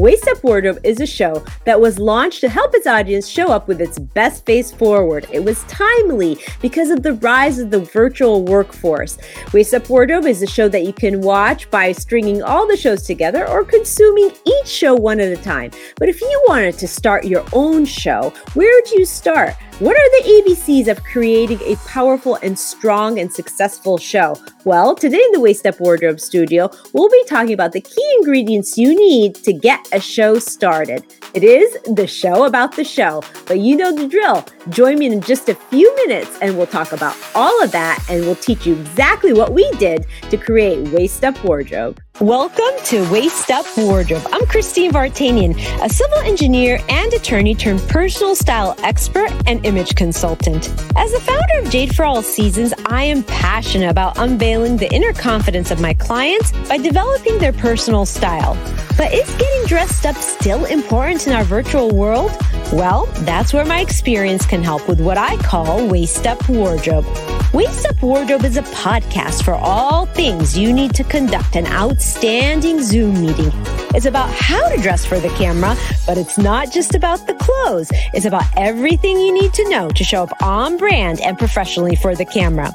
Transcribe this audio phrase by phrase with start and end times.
[0.00, 3.68] Waist Up Wardrobe is a show that was launched to help its audience show up
[3.68, 5.26] with its best face forward.
[5.30, 9.18] It was timely because of the rise of the virtual workforce.
[9.52, 13.02] Waist Up Wardrobe is a show that you can watch by stringing all the shows
[13.02, 15.70] together or consuming each show one at a time.
[15.96, 19.54] But if you wanted to start your own show, where would you start?
[19.80, 24.34] What are the ABCs of creating a powerful and strong and successful show?
[24.64, 28.76] Well, today in the Waist Up Wardrobe Studio, we'll be talking about the key ingredients
[28.76, 31.02] you need to get a show started.
[31.32, 34.44] It is the show about the show, but you know the drill.
[34.68, 38.20] Join me in just a few minutes and we'll talk about all of that and
[38.22, 41.98] we'll teach you exactly what we did to create Waist Up Wardrobe.
[42.20, 44.26] Welcome to Waist Up Wardrobe.
[44.30, 50.68] I'm Christine Vartanian, a civil engineer and attorney turned personal style expert and image consultant.
[50.96, 55.12] As the founder of Jade for All Seasons, I am passionate about unveiling the inner
[55.12, 58.56] confidence of my clients by developing their personal style.
[58.96, 62.32] But is getting dressed up still important in our virtual world?
[62.72, 67.06] Well, that's where my experience can help with what I call Waist Up Wardrobe.
[67.54, 72.82] Waist Up Wardrobe is a podcast for all things you need to conduct an outstanding
[72.82, 73.52] Zoom meeting.
[73.94, 75.76] It's about how to dress for the camera,
[76.08, 77.90] but it's not just about the clothes.
[78.14, 82.16] It's about everything you need to know to show up on brand and professionally for
[82.16, 82.74] the camera.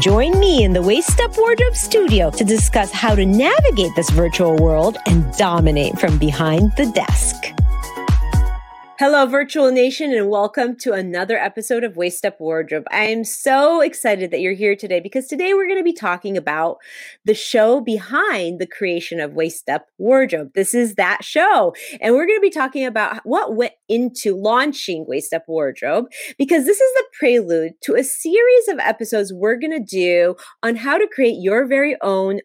[0.00, 4.56] Join me in the Waist Up Wardrobe studio to discuss how to navigate this virtual
[4.56, 7.54] world and dominate from behind the desk.
[9.00, 12.82] Hello, Virtual Nation, and welcome to another episode of Waist Up Wardrobe.
[12.90, 16.36] I am so excited that you're here today because today we're going to be talking
[16.36, 16.78] about
[17.24, 20.50] the show behind the creation of Waist Up Wardrobe.
[20.56, 25.04] This is that show, and we're going to be talking about what went into launching
[25.06, 29.78] Waist Up Wardrobe because this is the prelude to a series of episodes we're going
[29.78, 32.40] to do on how to create your very own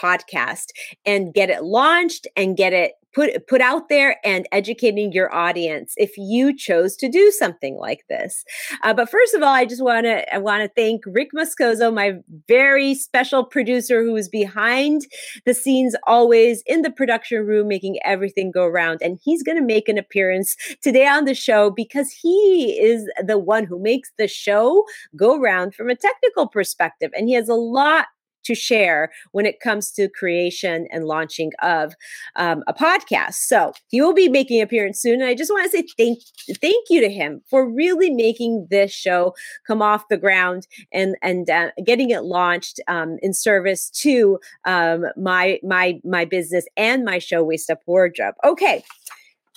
[0.00, 0.66] podcast
[1.04, 5.94] and get it launched and get it put put out there and educating your audience
[5.96, 8.44] if you chose to do something like this.
[8.82, 11.92] Uh, but first of all, I just want to I want to thank Rick Moscoso,
[11.92, 15.06] my very special producer who is behind
[15.46, 19.64] the scenes always in the production room making everything go around and he's going to
[19.64, 24.28] make an appearance today on the show because he is the one who makes the
[24.28, 24.84] show
[25.16, 28.06] go round from a technical perspective and he has a lot
[28.44, 31.94] to share when it comes to creation and launching of
[32.36, 33.34] um, a podcast.
[33.34, 35.20] So he will be making appearance soon.
[35.20, 36.18] And I just want to say thank
[36.60, 39.34] thank you to him for really making this show
[39.66, 45.06] come off the ground and and uh, getting it launched um, in service to um,
[45.16, 48.34] my my my business and my show Waist Up Wardrobe.
[48.44, 48.84] Okay.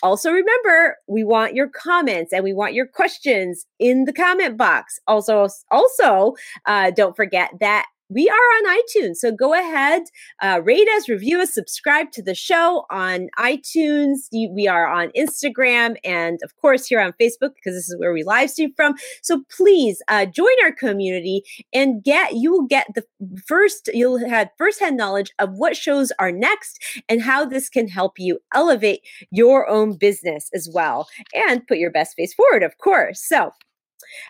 [0.04, 5.00] Also, remember, we want your comments and we want your questions in the comment box.
[5.08, 6.34] Also, also,
[6.66, 9.18] uh, don't forget that we are on iTunes.
[9.18, 10.04] So go ahead,
[10.42, 14.28] uh, rate us, review us, subscribe to the show on iTunes.
[14.32, 18.24] We are on Instagram and, of course, here on Facebook because this is where we
[18.24, 18.96] live stream from.
[19.22, 23.04] So please uh, join our community and get, you will get the
[23.48, 28.20] first, you'll have firsthand knowledge of what shows are next and how this can help
[28.20, 29.02] you elevate
[29.32, 33.22] your own business as well and put your best face forward, of course.
[33.22, 33.52] So,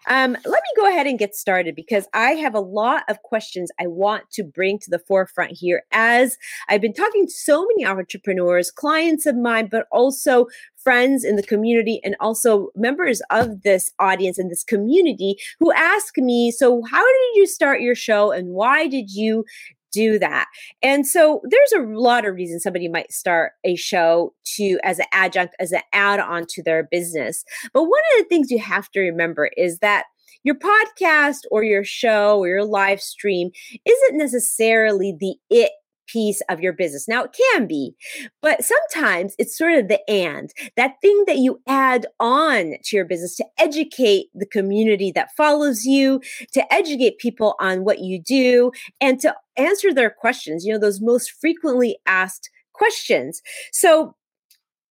[0.09, 3.71] um, let me go ahead and get started because I have a lot of questions
[3.79, 6.37] I want to bring to the forefront here as
[6.69, 11.43] I've been talking to so many entrepreneurs, clients of mine, but also friends in the
[11.43, 17.05] community and also members of this audience and this community who ask me, So, how
[17.05, 19.45] did you start your show and why did you
[19.91, 20.47] do that.
[20.81, 25.05] And so there's a lot of reasons somebody might start a show to as an
[25.11, 27.43] adjunct, as an add-on to their business.
[27.73, 30.05] But one of the things you have to remember is that
[30.43, 33.51] your podcast or your show or your live stream
[33.85, 35.71] isn't necessarily the it
[36.11, 37.07] piece of your business.
[37.07, 37.95] Now, it can be,
[38.41, 43.05] but sometimes it's sort of the and that thing that you add on to your
[43.05, 46.21] business to educate the community that follows you,
[46.53, 51.01] to educate people on what you do, and to answer their questions, you know, those
[51.01, 53.41] most frequently asked questions.
[53.71, 54.15] So,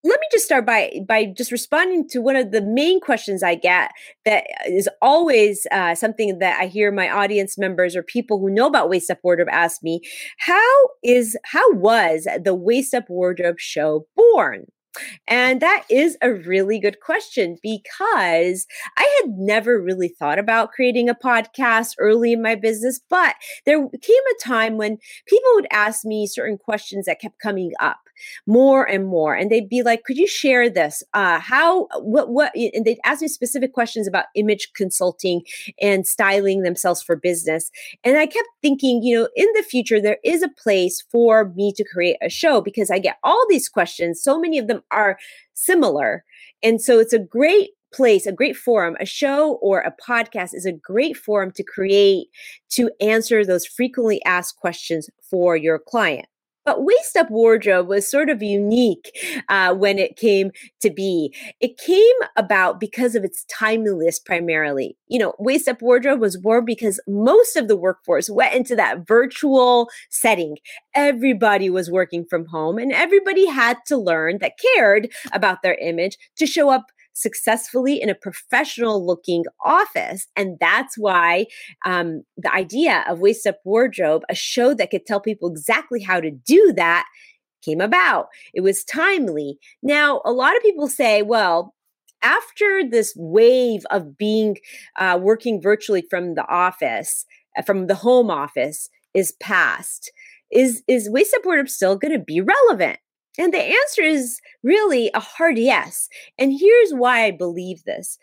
[0.03, 3.55] let me just start by by just responding to one of the main questions I
[3.55, 3.91] get
[4.25, 8.67] that is always uh, something that I hear my audience members or people who know
[8.67, 10.01] about Waist Up Wardrobe ask me:
[10.39, 14.67] How is how was the Waist Up Wardrobe show born?
[15.29, 18.67] And that is a really good question because
[18.97, 23.37] I had never really thought about creating a podcast early in my business, but
[23.67, 27.99] there came a time when people would ask me certain questions that kept coming up.
[28.47, 29.35] More and more.
[29.35, 31.03] And they'd be like, could you share this?
[31.15, 35.43] Uh, how, what, what, and they'd ask me specific questions about image consulting
[35.81, 37.71] and styling themselves for business.
[38.05, 41.73] And I kept thinking, you know, in the future, there is a place for me
[41.73, 44.23] to create a show because I get all these questions.
[44.23, 45.19] So many of them are
[45.55, 46.25] similar.
[46.63, 50.65] And so it's a great place, a great forum, a show or a podcast is
[50.65, 52.29] a great forum to create
[52.71, 56.27] to answer those frequently asked questions for your client.
[56.71, 60.53] But Waist Up Wardrobe was sort of unique uh, when it came
[60.83, 61.35] to be.
[61.59, 64.97] It came about because of its timeliness primarily.
[65.09, 69.05] You know, Waist Up Wardrobe was born because most of the workforce went into that
[69.05, 70.59] virtual setting.
[70.95, 76.19] Everybody was working from home and everybody had to learn that cared about their image
[76.37, 76.85] to show up
[77.21, 80.27] successfully in a professional looking office.
[80.37, 81.47] And that's why
[81.85, 86.21] um, the idea of Waist Up Wardrobe, a show that could tell people exactly how
[86.21, 87.07] to do that,
[87.63, 88.29] came about.
[88.55, 89.59] It was timely.
[89.83, 91.75] Now, a lot of people say, well,
[92.23, 94.57] after this wave of being
[94.97, 97.25] uh, working virtually from the office,
[97.59, 100.13] uh, from the home office, is past,
[100.53, 102.99] is is waist up wardrobe still going to be relevant?
[103.39, 106.09] And the answer is really a hard yes.
[106.39, 108.19] And here's why I believe this.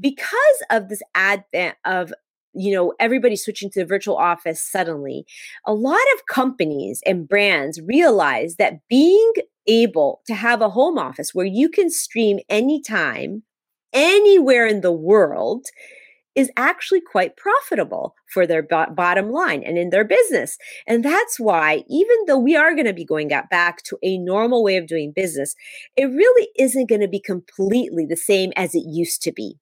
[0.00, 2.12] Because of this advent of
[2.54, 5.24] you know everybody switching to the virtual office suddenly
[5.66, 9.32] a lot of companies and brands realize that being
[9.66, 13.42] able to have a home office where you can stream anytime
[13.92, 15.64] anywhere in the world
[16.34, 20.56] is actually quite profitable for their bo- bottom line and in their business.
[20.86, 24.64] And that's why, even though we are going to be going back to a normal
[24.64, 25.54] way of doing business,
[25.96, 29.56] it really isn't going to be completely the same as it used to be.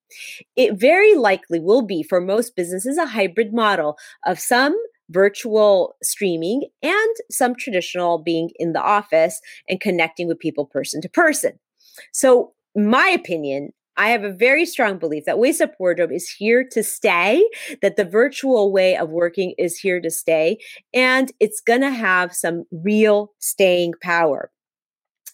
[0.55, 4.75] It very likely will be for most businesses a hybrid model of some
[5.09, 11.09] virtual streaming and some traditional being in the office and connecting with people person to
[11.09, 11.59] person.
[12.13, 16.63] So, my opinion I have a very strong belief that Waist Up Wardrobe is here
[16.71, 17.43] to stay,
[17.81, 20.57] that the virtual way of working is here to stay,
[20.93, 24.51] and it's going to have some real staying power.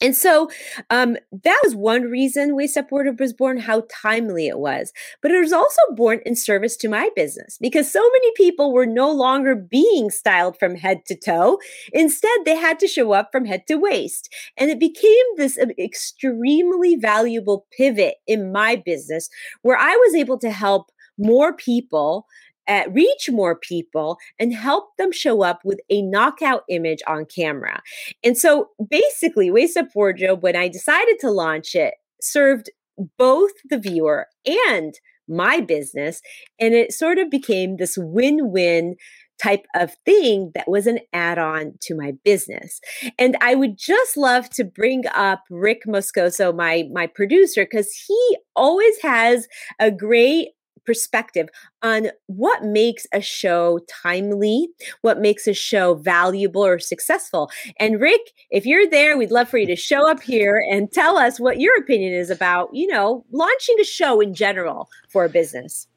[0.02, 0.50] And so
[0.90, 4.92] um, that was one reason Up Wardrobe was born, how timely it was.
[5.22, 8.86] But it was also born in service to my business because so many people were
[8.86, 11.60] no longer being styled from head to toe.
[11.94, 14.34] Instead, they had to show up from head to waist.
[14.58, 19.30] And it became this um, extremely valuable pivot in my business
[19.62, 22.28] where I was able to help more people
[22.68, 27.82] uh, reach more people and help them show up with a knockout image on camera.
[28.24, 32.70] And so basically, Waist Up Wardrobe, when I decided to launch it, served
[33.18, 34.94] both the viewer and
[35.28, 36.22] my business.
[36.60, 38.96] And it sort of became this win win
[39.42, 42.80] type of thing that was an add on to my business.
[43.20, 48.38] And I would just love to bring up Rick Moscoso, my, my producer, because he
[48.56, 49.48] always has
[49.80, 50.50] a great
[50.88, 51.50] perspective
[51.84, 54.70] on what makes a show timely,
[55.02, 57.52] what makes a show valuable or successful.
[57.80, 61.18] And Rick, if you're there, we'd love for you to show up here and tell
[61.18, 65.30] us what your opinion is about, you know, launching a show in general for a
[65.30, 65.88] business.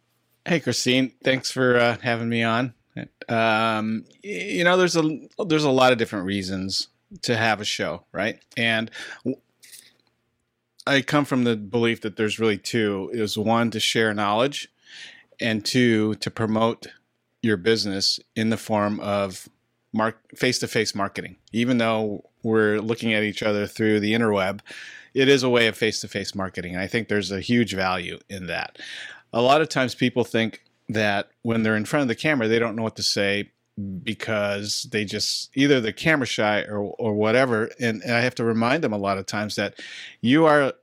[0.44, 2.75] Hey, Christine, thanks for uh, having me on.
[3.28, 6.88] Um, you know, there's a there's a lot of different reasons
[7.22, 8.38] to have a show, right?
[8.56, 8.90] And
[10.87, 14.69] I come from the belief that there's really two: is one to share knowledge,
[15.40, 16.87] and two to promote
[17.42, 19.48] your business in the form of
[19.92, 21.37] mark face-to-face marketing.
[21.52, 24.61] Even though we're looking at each other through the interweb
[25.14, 28.78] it is a way of face-to-face marketing i think there's a huge value in that.
[29.32, 32.59] A lot of times people think that when they're in front of the camera they
[32.59, 33.50] don't know what to say
[34.02, 38.44] because they just either they're camera shy or or whatever and, and i have to
[38.44, 39.78] remind them a lot of times that
[40.20, 40.75] you are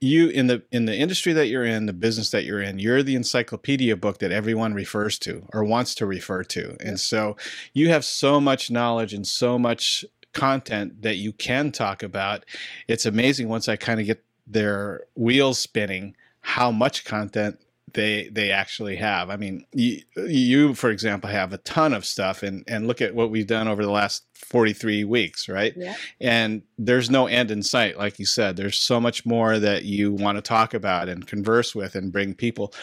[0.00, 3.02] you in the in the industry that you're in the business that you're in you're
[3.02, 6.76] the encyclopedia book that everyone refers to or wants to refer to.
[6.80, 7.36] And so
[7.72, 12.44] you have so much knowledge and so much content that you can talk about.
[12.88, 17.58] It's amazing once i kind of get their wheels spinning how much content
[17.94, 19.30] they they actually have.
[19.30, 23.14] I mean, you, you for example have a ton of stuff, and and look at
[23.14, 25.72] what we've done over the last 43 weeks, right?
[25.76, 25.94] Yeah.
[26.20, 28.56] And there's no end in sight, like you said.
[28.56, 32.34] There's so much more that you want to talk about and converse with, and bring
[32.34, 32.74] people,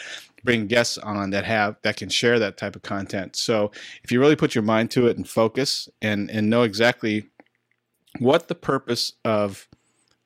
[0.42, 3.36] bring guests on that have that can share that type of content.
[3.36, 3.70] So
[4.02, 7.28] if you really put your mind to it and focus, and and know exactly
[8.18, 9.68] what the purpose of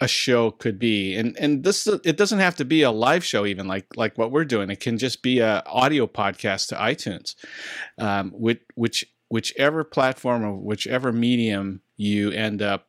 [0.05, 3.47] a show could be and and this it doesn't have to be a live show
[3.47, 4.71] even like like what we're doing.
[4.71, 7.35] It can just be a audio podcast to itunes
[7.99, 12.89] um, which which whichever platform or whichever medium you end up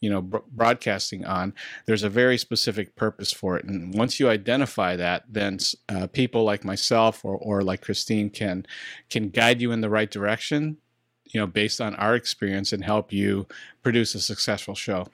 [0.00, 1.52] you know broadcasting on
[1.86, 3.64] there's a very specific purpose for it.
[3.64, 8.64] And once you identify that then uh, people like myself or, or like christine can
[9.10, 10.76] can guide you in the right direction
[11.26, 13.48] you know based on our experience and help you
[13.82, 15.08] produce a successful show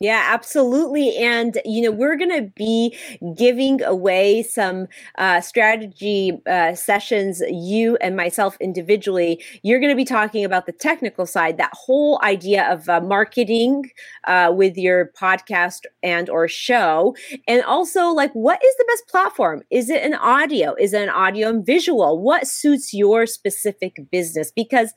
[0.00, 1.16] yeah, absolutely.
[1.16, 2.96] And, you know, we're going to be
[3.36, 4.86] giving away some
[5.16, 9.42] uh, strategy uh, sessions, you and myself individually.
[9.64, 13.90] You're going to be talking about the technical side, that whole idea of uh, marketing
[14.24, 17.16] uh, with your podcast and or show.
[17.48, 19.62] And also like, what is the best platform?
[19.70, 20.76] Is it an audio?
[20.78, 22.22] Is it an audio and visual?
[22.22, 24.52] What suits your specific business?
[24.54, 24.92] Because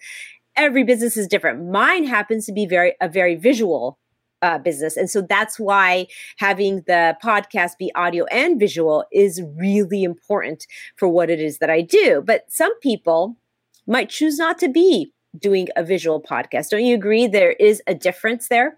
[0.56, 1.72] every business is different.
[1.72, 3.98] Mine happens to be very, a very visual
[4.42, 4.98] uh, business.
[4.98, 6.08] And so that's why
[6.38, 10.68] having the podcast be audio and visual is really important
[10.98, 12.22] for what it is that I do.
[12.26, 13.38] But some people
[13.88, 16.70] might choose not to be doing a visual podcast.
[16.70, 17.28] Don't you agree?
[17.28, 18.78] There is a difference there.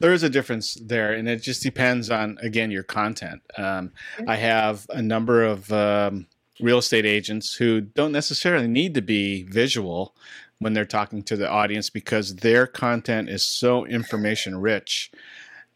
[0.00, 3.40] There is a difference there, and it just depends on again your content.
[3.56, 4.28] Um, mm-hmm.
[4.28, 6.26] I have a number of um,
[6.60, 10.14] real estate agents who don't necessarily need to be visual
[10.62, 15.10] when they're talking to the audience because their content is so information rich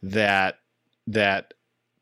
[0.02, 0.58] that
[1.06, 1.54] that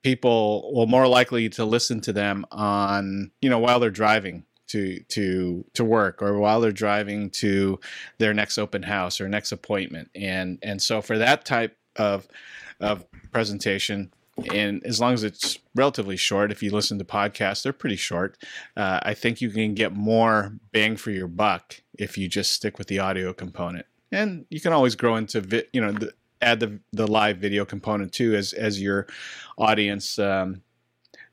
[0.03, 5.01] people will more likely to listen to them on you know while they're driving to
[5.05, 7.79] to to work or while they're driving to
[8.19, 10.11] their next open house or next appointment.
[10.15, 12.27] And and so for that type of
[12.81, 14.13] of presentation
[14.53, 18.37] and as long as it's relatively short if you listen to podcasts they're pretty short.
[18.77, 22.79] Uh, i think you can get more bang for your buck if you just stick
[22.79, 23.87] with the audio component.
[24.13, 27.65] And you can always grow into vi- you know the, add the, the live video
[27.65, 29.07] component too as as your
[29.59, 30.63] audience um,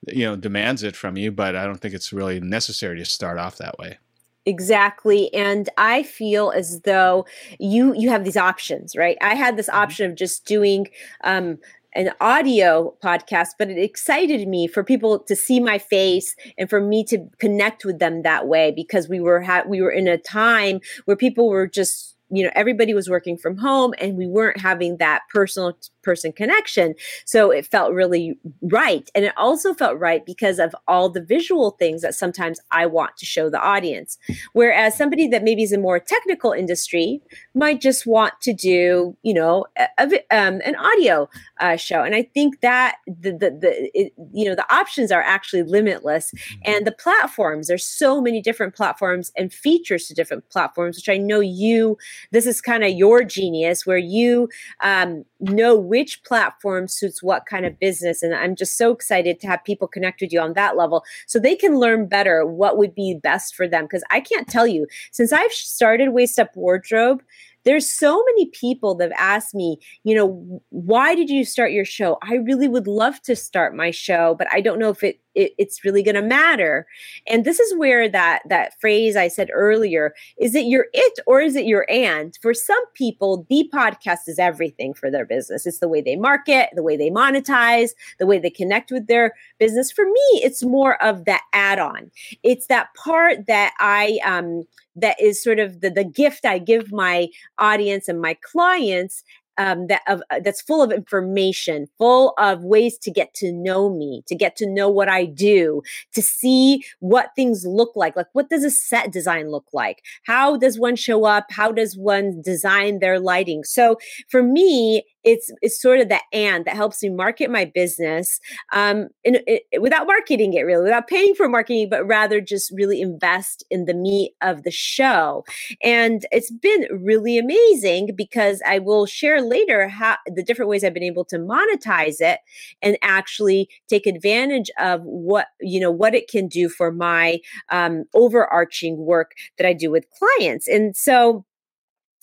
[0.08, 3.38] you know demands it from you but i don't think it's really necessary to start
[3.38, 3.98] off that way.
[4.46, 5.32] Exactly.
[5.36, 7.26] And i feel as though
[7.60, 9.18] you you have these options right?
[9.22, 9.78] I had this mm-hmm.
[9.78, 10.88] option of just doing
[11.24, 11.60] um
[11.94, 16.80] an audio podcast, but it excited me for people to see my face and for
[16.80, 20.18] me to connect with them that way because we were ha- we were in a
[20.18, 24.60] time where people were just you know everybody was working from home and we weren't
[24.60, 26.96] having that personal person connection.
[27.26, 29.10] So it felt really right.
[29.14, 33.18] And it also felt right because of all the visual things that sometimes i want
[33.18, 34.18] to show the audience.
[34.54, 37.22] Whereas somebody that maybe is a more technical industry
[37.54, 42.04] might just want to do you know a, um, an audio uh, show.
[42.04, 46.32] And i think that the the, the it, you know the options are actually limitless.
[46.32, 46.62] Mm-hmm.
[46.66, 51.18] and the platforms there's so many different platforms and features to different platforms which i
[51.18, 51.98] know you
[52.32, 54.50] this is kind of your genius where you
[54.82, 58.22] um, know which platform suits what kind of business.
[58.24, 61.40] And I'm just so excited to have people connect with you on that level so
[61.40, 63.86] they can learn better what would be best for them.
[63.86, 67.24] Because I can't tell you, since I've started Waist Up Wardrobe,
[67.64, 71.86] there's so many people that have asked me, you know, why did you start your
[71.86, 72.18] show?
[72.24, 75.54] I really would love to start my show, but I don't know if it it,
[75.58, 76.86] it's really going to matter.
[77.28, 81.42] And this is where that that phrase i said earlier is it your it or
[81.42, 82.38] is it your and?
[82.42, 85.66] For some people the podcast is everything for their business.
[85.66, 89.34] It's the way they market the way they monetize the way they connect with their
[89.60, 89.92] business.
[89.92, 92.12] For me it's more of that add-on.
[92.44, 94.64] It's that part that i um
[94.96, 99.24] that is sort of the, the gift i give my audience and my clients
[99.58, 103.90] um, that of, uh, that's full of information, full of ways to get to know
[103.90, 105.82] me, to get to know what I do,
[106.14, 108.16] to see what things look like.
[108.16, 110.04] Like, what does a set design look like?
[110.24, 111.46] How does one show up?
[111.50, 113.64] How does one design their lighting?
[113.64, 113.98] So,
[114.30, 118.40] for me, it's it's sort of the and that helps me market my business
[118.74, 123.02] um in, it, without marketing it really without paying for marketing but rather just really
[123.02, 125.44] invest in the meat of the show.
[125.84, 130.94] And it's been really amazing because i will share later how the different ways i've
[130.94, 132.40] been able to monetize it
[132.82, 138.04] and actually take advantage of what you know what it can do for my um,
[138.14, 140.68] overarching work that i do with clients.
[140.68, 141.46] And so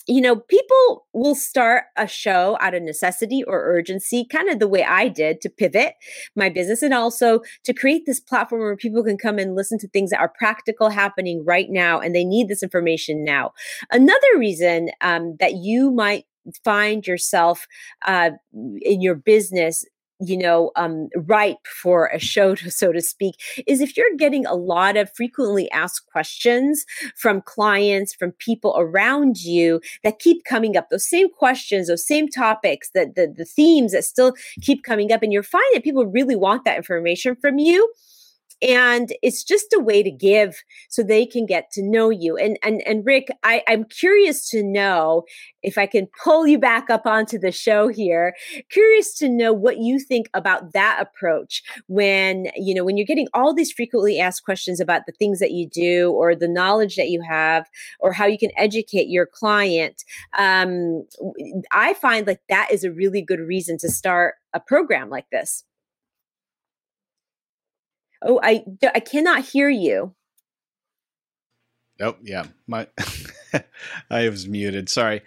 [0.09, 4.67] you know, people will start a show out of necessity or urgency, kind of the
[4.67, 5.93] way I did to pivot
[6.35, 9.87] my business and also to create this platform where people can come and listen to
[9.87, 13.51] things that are practical happening right now and they need this information now.
[13.91, 16.25] Another reason um, that you might
[16.63, 17.67] find yourself
[18.07, 18.31] uh,
[18.81, 19.85] in your business
[20.19, 23.35] you know um, ripe for a show to, so to speak
[23.67, 26.85] is if you're getting a lot of frequently asked questions
[27.15, 32.27] from clients from people around you that keep coming up those same questions those same
[32.27, 36.05] topics that the, the themes that still keep coming up and you're finding that people
[36.05, 37.91] really want that information from you
[38.61, 42.37] and it's just a way to give so they can get to know you.
[42.37, 45.23] And and and Rick, I, I'm curious to know
[45.63, 48.35] if I can pull you back up onto the show here.
[48.69, 53.27] Curious to know what you think about that approach when you know when you're getting
[53.33, 57.09] all these frequently asked questions about the things that you do or the knowledge that
[57.09, 57.65] you have
[57.99, 60.03] or how you can educate your client.
[60.37, 61.05] Um,
[61.71, 65.63] I find like that is a really good reason to start a program like this.
[68.21, 70.13] Oh, I I cannot hear you.
[72.01, 72.45] Oh, yeah.
[72.67, 72.87] My
[74.09, 74.89] I was muted.
[74.89, 75.21] Sorry.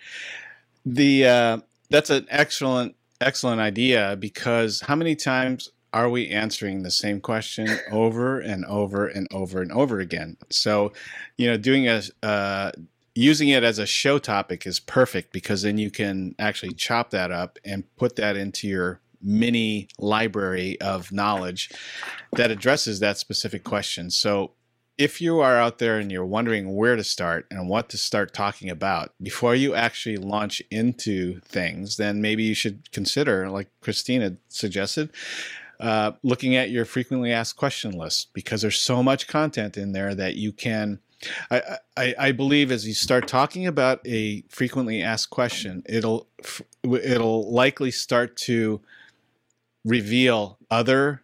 [0.84, 1.58] The uh
[1.90, 7.68] that's an excellent excellent idea because how many times are we answering the same question
[7.92, 10.37] over and over and over and over again?
[10.50, 10.92] So,
[11.37, 12.72] you know, doing a uh
[13.14, 17.30] using it as a show topic is perfect because then you can actually chop that
[17.30, 21.71] up and put that into your mini library of knowledge
[22.33, 24.11] that addresses that specific question.
[24.11, 24.52] So
[24.99, 28.35] if you are out there and you're wondering where to start and what to start
[28.35, 34.37] talking about before you actually launch into things, then maybe you should consider, like Christina
[34.49, 35.11] suggested,
[35.81, 40.14] uh, looking at your frequently asked question list because there's so much content in there
[40.14, 41.00] that you can.
[41.50, 46.29] I, I, I believe as you start talking about a frequently asked question, it'll
[46.85, 48.81] it'll likely start to
[49.85, 51.23] reveal other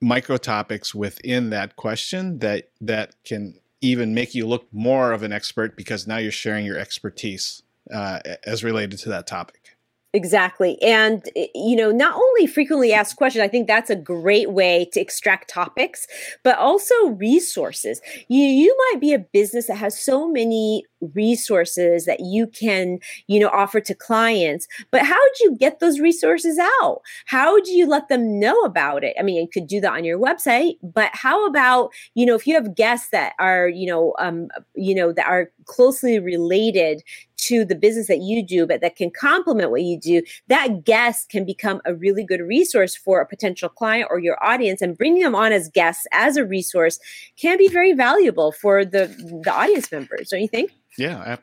[0.00, 5.32] micro topics within that question that that can even make you look more of an
[5.32, 7.62] expert because now you're sharing your expertise
[7.92, 9.76] uh, as related to that topic.
[10.16, 10.80] Exactly.
[10.82, 14.88] And, eh, you know, not only frequently asked questions, I think that's a great way
[14.92, 16.06] to extract topics,
[16.42, 18.00] but also resources.
[18.28, 23.38] You, you might be a business that has so many resources that you can, you
[23.38, 27.02] know, offer to clients, but how do you get those resources out?
[27.26, 29.16] How do you let them know about it?
[29.18, 32.46] I mean, you could do that on your website, but how about, you know, if
[32.46, 37.02] you have guests that are, you know, um, you know, that are closely related
[37.38, 41.28] to the business that you do, but that can complement what you do, that guest
[41.28, 44.80] can become a really good resource for a potential client or your audience.
[44.80, 46.98] And bringing them on as guests as a resource
[47.40, 49.06] can be very valuable for the
[49.44, 50.30] the audience members.
[50.30, 50.72] Don't you think?
[50.98, 51.36] Yeah,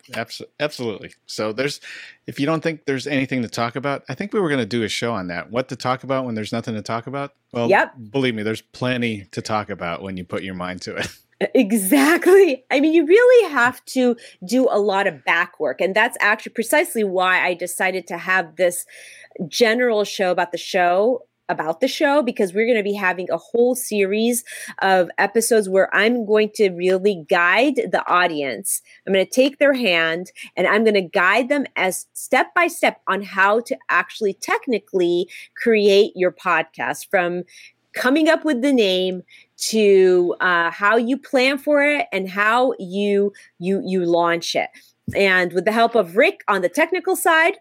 [0.59, 1.13] absolutely.
[1.25, 1.79] So there's,
[2.27, 4.65] if you don't think there's anything to talk about, I think we were going to
[4.65, 5.51] do a show on that.
[5.51, 7.33] What to talk about when there's nothing to talk about?
[7.51, 7.93] Well, yep.
[8.11, 11.07] believe me, there's plenty to talk about when you put your mind to it.
[11.55, 12.63] Exactly.
[12.71, 15.81] I mean, you really have to do a lot of back work.
[15.81, 18.85] And that's actually precisely why I decided to have this
[19.49, 23.37] general show about the show about the show because we're going to be having a
[23.37, 24.43] whole series
[24.81, 28.81] of episodes where I'm going to really guide the audience.
[29.05, 32.67] I'm going to take their hand and I'm going to guide them as step by
[32.67, 37.43] step on how to actually technically create your podcast from
[37.93, 39.21] coming up with the name
[39.55, 44.69] to uh, how you plan for it and how you you you launch it.
[45.15, 47.57] And with the help of Rick on the technical side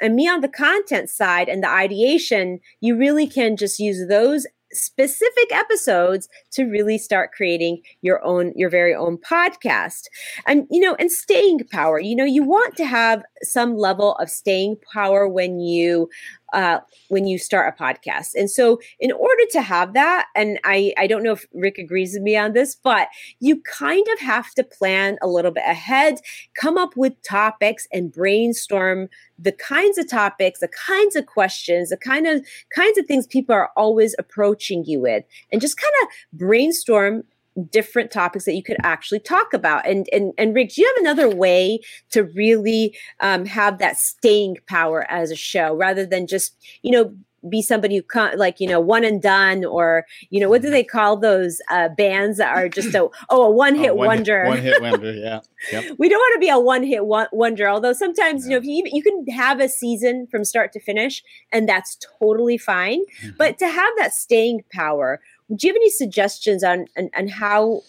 [0.00, 4.46] and me on the content side and the ideation, you really can just use those
[4.74, 10.02] specific episodes to really start creating your own your very own podcast.
[10.46, 11.98] And you know and staying power.
[12.00, 16.08] You know you want to have some level of staying power when you
[16.52, 18.34] uh, when you start a podcast.
[18.34, 22.14] And so, in order to have that, and I, I don't know if Rick agrees
[22.14, 23.08] with me on this, but
[23.40, 26.18] you kind of have to plan a little bit ahead,
[26.54, 31.96] come up with topics, and brainstorm the kinds of topics, the kinds of questions, the
[31.96, 36.38] kind of kinds of things people are always approaching you with, and just kind of
[36.38, 37.24] brainstorm
[37.70, 39.86] different topics that you could actually talk about.
[39.86, 44.58] And and and Rick, do you have another way to really um, have that staying
[44.66, 47.14] power as a show rather than just you know
[47.48, 50.70] be somebody who con- like you know one and done or you know what do
[50.70, 54.44] they call those uh, bands that are just a oh a one hit oh, wonder
[54.46, 55.40] one hit wonder yeah
[55.70, 55.84] yep.
[55.98, 58.50] we don't want to be a one hit wonder although sometimes yeah.
[58.50, 61.98] you know if you you can have a season from start to finish and that's
[62.18, 63.36] totally fine mm-hmm.
[63.38, 65.20] but to have that staying power
[65.54, 67.82] do you have any suggestions on, on, on how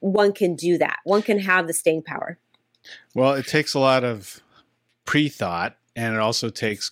[0.00, 0.98] one can do that?
[1.04, 2.38] One can have the staying power.
[3.14, 4.40] Well, it takes a lot of
[5.04, 6.90] pre thought and it also takes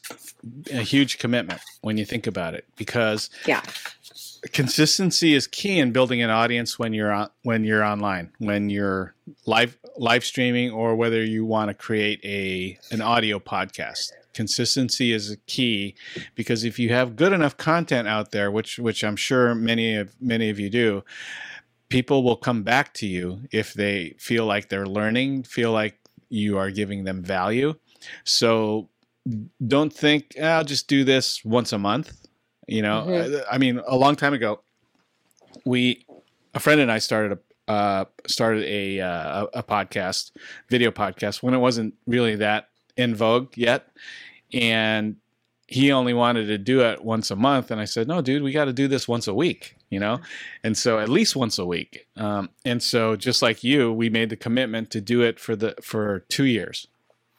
[0.72, 3.62] a huge commitment when you think about it because yeah
[4.52, 9.14] consistency is key in building an audience when you're on when you're online when you're
[9.46, 15.32] live live streaming or whether you want to create a an audio podcast consistency is
[15.32, 15.96] a key
[16.36, 20.14] because if you have good enough content out there which which I'm sure many of
[20.20, 21.02] many of you do
[21.88, 25.98] people will come back to you if they feel like they're learning feel like
[26.30, 27.74] you are giving them value.
[28.24, 28.90] So
[29.66, 32.12] don't think eh, I'll just do this once a month
[32.68, 33.06] you know?
[33.08, 33.36] Mm-hmm.
[33.50, 34.60] I, I mean a long time ago
[35.64, 36.06] we
[36.54, 40.30] a friend and I started a uh, started a, uh, a podcast,
[40.70, 43.88] video podcast when it wasn't really that in vogue yet,
[44.52, 45.16] and
[45.66, 48.52] he only wanted to do it once a month, and I said, "No, dude, we
[48.52, 50.20] got to do this once a week." You know,
[50.62, 52.06] and so at least once a week.
[52.16, 55.74] Um, and so just like you, we made the commitment to do it for the
[55.82, 56.88] for two years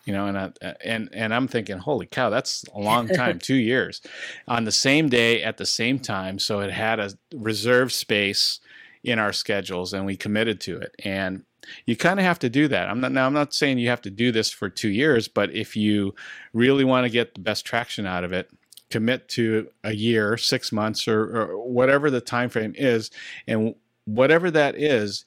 [0.09, 0.51] you know, and I,
[0.83, 4.01] and and I'm thinking, holy cow, that's a long time, two years,
[4.47, 6.39] on the same day at the same time.
[6.39, 8.59] So it had a reserve space
[9.03, 10.95] in our schedules, and we committed to it.
[11.03, 11.43] And
[11.85, 12.89] you kind of have to do that.
[12.89, 13.25] I'm not now.
[13.25, 16.15] I'm not saying you have to do this for two years, but if you
[16.53, 18.49] really want to get the best traction out of it,
[18.89, 23.11] commit to a year, six months, or, or whatever the time frame is,
[23.47, 25.25] and whatever that is,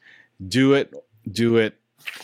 [0.49, 0.93] do it.
[1.31, 1.79] Do it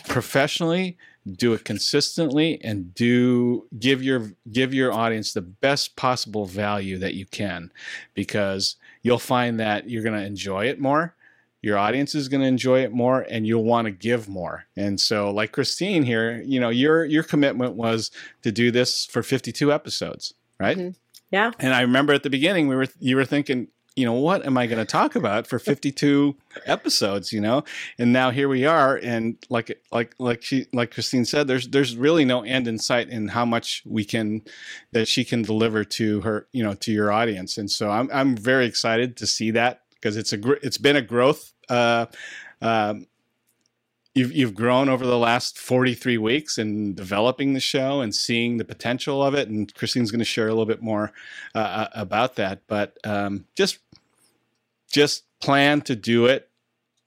[0.09, 0.97] professionally
[1.31, 7.13] do it consistently and do give your give your audience the best possible value that
[7.13, 7.71] you can
[8.13, 11.15] because you'll find that you're going to enjoy it more
[11.61, 14.99] your audience is going to enjoy it more and you'll want to give more and
[14.99, 19.71] so like christine here you know your your commitment was to do this for 52
[19.71, 20.97] episodes right mm-hmm.
[21.31, 23.67] yeah and i remember at the beginning we were you were thinking
[23.99, 26.33] you know, what am I going to talk about for 52
[26.65, 27.65] episodes, you know?
[27.97, 31.97] And now here we are and like like like she like Christine said there's there's
[31.97, 34.43] really no end in sight in how much we can
[34.93, 37.57] that she can deliver to her, you know, to your audience.
[37.57, 40.95] And so I'm I'm very excited to see that because it's a gr- it's been
[40.95, 42.05] a growth uh
[42.61, 43.05] um
[44.15, 48.65] you've you've grown over the last 43 weeks in developing the show and seeing the
[48.65, 51.11] potential of it and christine's going to share a little bit more
[51.55, 53.79] uh, uh, about that but um, just
[54.91, 56.48] just plan to do it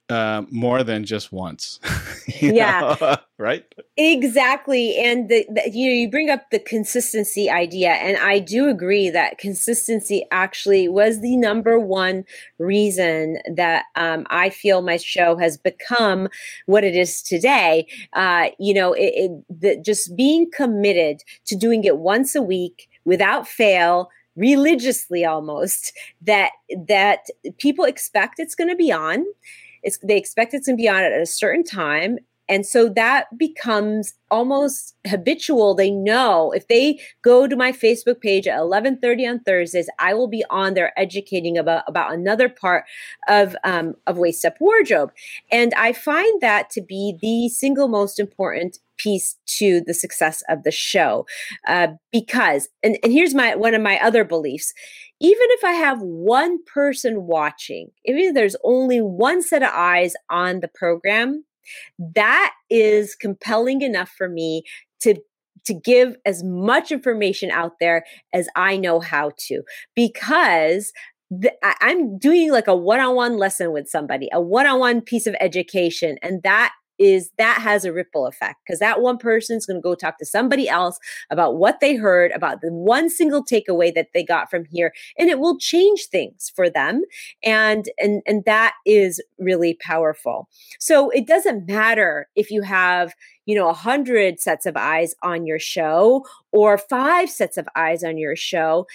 [0.08, 1.80] uh, more than just once.
[2.40, 3.16] yeah.
[3.38, 3.64] right.
[3.96, 4.96] Exactly.
[4.98, 9.10] And the, the, you know, you bring up the consistency idea, and I do agree
[9.10, 12.24] that consistency actually was the number one
[12.58, 16.28] reason that um, I feel my show has become
[16.66, 17.86] what it is today.
[18.12, 22.88] Uh, you know, it, it the, just being committed to doing it once a week
[23.04, 26.52] without fail religiously almost that
[26.86, 27.26] that
[27.58, 29.24] people expect it's going to be on
[29.82, 32.18] it's, they expect it to be on at a certain time.
[32.48, 35.74] And so that becomes almost habitual.
[35.74, 40.28] They know if they go to my Facebook page at 11:30 on Thursdays, I will
[40.28, 42.84] be on there educating about about another part
[43.28, 45.12] of um, of waist up wardrobe,
[45.50, 50.62] and I find that to be the single most important piece to the success of
[50.62, 51.26] the show
[51.66, 54.74] uh, because and, and here's my one of my other beliefs
[55.22, 60.14] even if I have one person watching, even if there's only one set of eyes
[60.28, 61.44] on the program,
[62.16, 64.64] that is compelling enough for me
[65.00, 65.14] to
[65.64, 69.62] to give as much information out there as I know how to.
[69.94, 70.92] Because
[71.30, 76.16] the, I, I'm doing like a one-on-one lesson with somebody, a one-on-one piece of education
[76.20, 79.82] and that is that has a ripple effect because that one person is going to
[79.82, 80.98] go talk to somebody else
[81.30, 85.28] about what they heard about the one single takeaway that they got from here and
[85.28, 87.02] it will change things for them
[87.42, 90.48] and and and that is really powerful.
[90.78, 93.14] So it doesn't matter if you have
[93.46, 98.04] you know a hundred sets of eyes on your show or five sets of eyes
[98.04, 98.86] on your show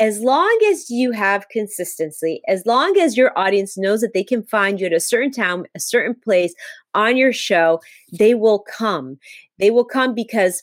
[0.00, 4.42] as long as you have consistency, as long as your audience knows that they can
[4.42, 6.54] find you at a certain time, a certain place
[6.94, 9.18] on your show, they will come.
[9.58, 10.62] They will come because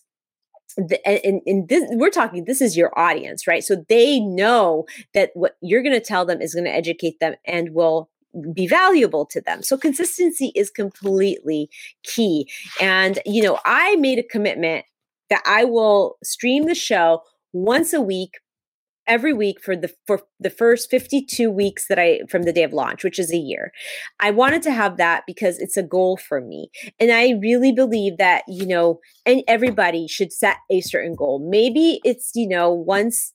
[0.75, 5.31] the, and, and this, we're talking this is your audience right so they know that
[5.33, 8.11] what you're going to tell them is going to educate them and will
[8.53, 9.63] be valuable to them.
[9.63, 11.69] So consistency is completely
[12.03, 12.49] key.
[12.79, 14.85] And you know, I made a commitment
[15.29, 17.21] that I will stream the show
[17.53, 18.37] once a week
[19.07, 22.73] every week for the for the first 52 weeks that I from the day of
[22.73, 23.71] launch, which is a year.
[24.19, 26.69] I wanted to have that because it's a goal for me.
[26.99, 31.47] And I really believe that, you know, and everybody should set a certain goal.
[31.49, 33.33] Maybe it's, you know, once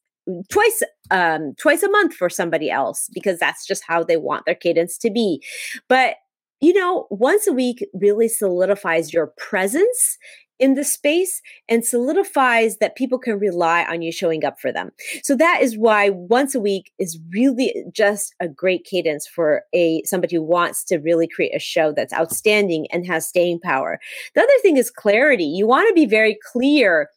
[0.51, 4.55] twice um twice a month for somebody else because that's just how they want their
[4.55, 5.43] cadence to be.
[5.89, 6.17] But
[6.61, 10.17] you know, once a week really solidifies your presence
[10.63, 14.93] in the space and solidifies that people can rely on you showing up for them.
[15.25, 20.05] So that is why once a week is really just a great cadence for a
[20.05, 23.99] somebody who wants to really create a show that's outstanding and has staying power.
[24.37, 25.45] The other thing is clarity.
[25.45, 27.09] You want to be very clear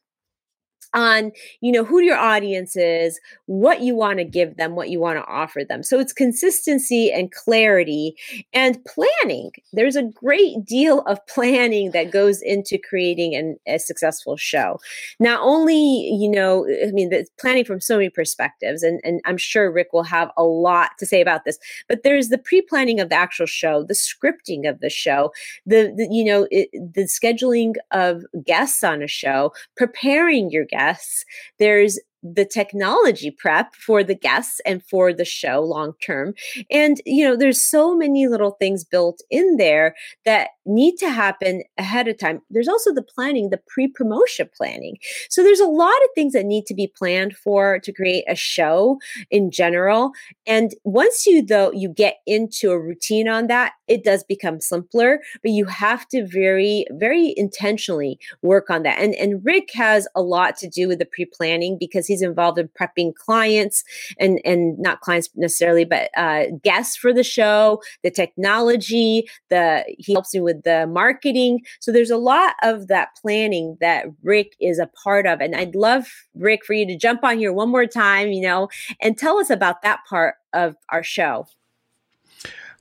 [0.95, 1.31] on
[1.61, 5.17] you know who your audience is what you want to give them what you want
[5.19, 5.83] to offer them.
[5.83, 8.15] So it's consistency and clarity
[8.53, 9.51] and planning.
[9.73, 14.79] There's a great deal of planning that goes into creating an, a successful show.
[15.19, 19.37] Not only you know uh, i mean planning from so many perspectives and, and i'm
[19.37, 23.09] sure rick will have a lot to say about this but there's the pre-planning of
[23.09, 25.31] the actual show the scripting of the show
[25.65, 30.84] the, the you know it, the scheduling of guests on a show preparing your guests
[30.85, 31.25] guests.
[31.59, 31.99] There's
[32.33, 36.33] the technology prep for the guests and for the show long term.
[36.71, 39.95] And, you know, there's so many little things built in there
[40.25, 42.41] that need to happen ahead of time.
[42.49, 44.97] There's also the planning, the pre promotion planning.
[45.29, 48.35] So there's a lot of things that need to be planned for to create a
[48.35, 48.97] show
[49.29, 50.11] in general.
[50.47, 55.19] And once you, though, you get into a routine on that, it does become simpler,
[55.41, 58.99] but you have to very, very intentionally work on that.
[58.99, 62.57] And, and Rick has a lot to do with the pre planning because he's involved
[62.57, 63.83] in prepping clients
[64.19, 70.13] and, and not clients necessarily, but uh, guests for the show, the technology, the, he
[70.13, 71.61] helps me with with the marketing.
[71.79, 75.41] So there's a lot of that planning that Rick is a part of.
[75.41, 78.69] And I'd love, Rick, for you to jump on here one more time, you know,
[79.01, 81.47] and tell us about that part of our show.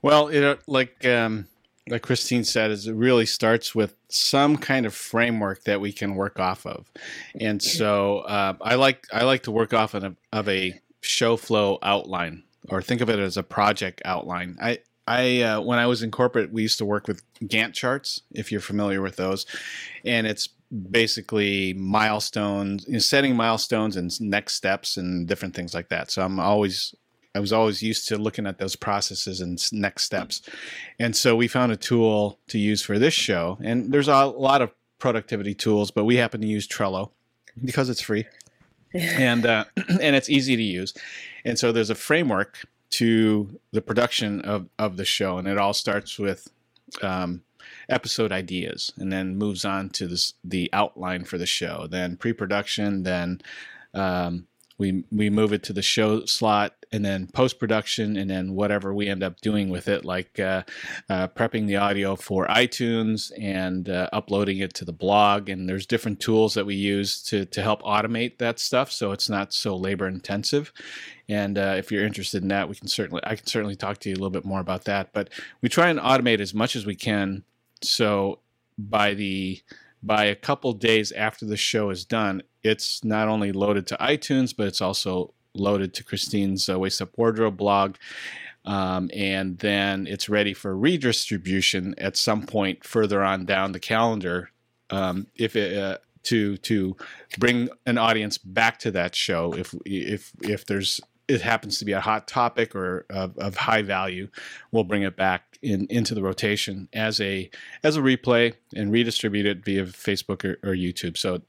[0.04, 1.46] Well, it like um,
[1.88, 6.14] like Christine said, is it really starts with some kind of framework that we can
[6.14, 6.90] work off of,
[7.40, 11.38] and so uh, I like I like to work off of a, of a show
[11.38, 14.58] flow outline, or think of it as a project outline.
[14.60, 18.20] I I uh, when I was in corporate, we used to work with Gantt charts,
[18.30, 19.46] if you're familiar with those,
[20.04, 20.50] and it's
[20.90, 26.10] basically milestones, you know, setting milestones and next steps and different things like that.
[26.10, 26.94] So I'm always
[27.34, 30.42] I was always used to looking at those processes and next steps,
[30.98, 33.58] and so we found a tool to use for this show.
[33.62, 37.10] And there's a lot of productivity tools, but we happen to use Trello
[37.64, 38.26] because it's free
[38.94, 40.94] and uh, and it's easy to use.
[41.44, 42.58] And so there's a framework
[42.94, 45.38] to the production of, of the show.
[45.38, 46.48] And it all starts with
[47.02, 47.42] um,
[47.88, 52.32] episode ideas and then moves on to this, the outline for the show, then pre
[52.32, 53.40] production, then
[53.94, 54.46] um,
[54.78, 58.94] we we move it to the show slot and then post production and then whatever
[58.94, 60.62] we end up doing with it like uh,
[61.08, 65.48] uh, prepping the audio for itunes and uh, uploading it to the blog.
[65.48, 69.28] And there's different tools that we use to, to help automate that stuff so it's
[69.28, 70.72] not so labor intensive.
[71.28, 74.08] And uh, if you're interested in that we can certainly i can certainly talk to
[74.08, 75.12] you a little bit more about that.
[75.12, 75.30] But
[75.62, 77.44] we try and automate as much as we can.
[77.82, 78.40] So
[78.78, 79.62] by the
[80.02, 84.54] by a couple days after the show is done, it's not only loaded to iTunes,
[84.56, 87.96] but it's also loaded to Christine's uh, Waist Up Wardrobe blog.
[88.64, 94.50] Um, and then it's ready for redistribution at some point further on down the calendar.
[94.90, 96.96] Um, if it, uh, to to
[97.38, 101.92] bring an audience back to that show if if if there's it happens to be
[101.92, 104.28] a hot topic or of, of, high value,
[104.72, 107.50] we'll bring it back in into the rotation as a
[107.82, 111.16] as a replay and redistribute it via Facebook or, or YouTube.
[111.16, 111.40] So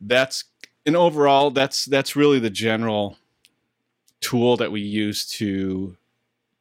[0.00, 0.44] that's
[0.84, 3.18] and overall that's that's really the general
[4.20, 5.96] tool that we use to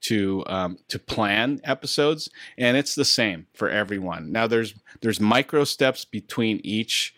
[0.01, 4.31] to um, to plan episodes, and it's the same for everyone.
[4.31, 7.15] Now there's there's micro steps between each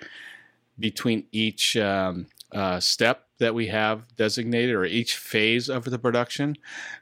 [0.79, 6.55] between each um, uh, step that we have designated or each phase of the production